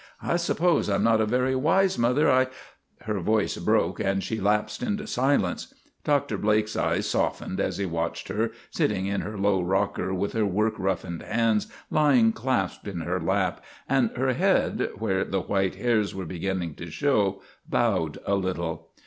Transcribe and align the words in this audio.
I 0.23 0.35
suppose 0.37 0.89
I 0.89 0.95
'm 0.95 1.03
not 1.03 1.21
a 1.21 1.27
very 1.27 1.53
wise 1.55 1.95
mother. 1.99 2.27
I" 2.27 2.47
Her 3.05 3.19
voice 3.19 3.57
broke 3.57 3.99
and 3.99 4.23
she 4.23 4.41
lapsed 4.41 4.81
into 4.81 5.05
silence. 5.05 5.75
Dr. 6.03 6.39
Blake's 6.39 6.75
eyes 6.75 7.07
softened 7.07 7.59
as 7.59 7.77
he 7.77 7.85
watched 7.85 8.27
her, 8.29 8.51
sitting 8.71 9.05
in 9.05 9.21
her 9.21 9.37
low 9.37 9.61
rocker 9.61 10.11
with 10.11 10.33
her 10.33 10.43
work 10.43 10.73
roughened 10.79 11.21
hands 11.21 11.67
lying 11.91 12.31
clasped 12.31 12.87
in 12.87 13.01
her 13.01 13.19
lap, 13.19 13.63
and 13.87 14.09
her 14.17 14.33
head, 14.33 14.89
where 14.97 15.23
the 15.23 15.41
white 15.41 15.75
hairs 15.75 16.15
were 16.15 16.25
beginning 16.25 16.73
to 16.77 16.89
show, 16.89 17.43
bowed 17.69 18.17
a 18.25 18.33
little. 18.33 18.89